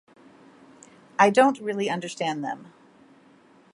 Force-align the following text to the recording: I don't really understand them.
I 1.19 1.29
don't 1.29 1.59
really 1.61 1.87
understand 1.87 2.43
them. 2.43 2.73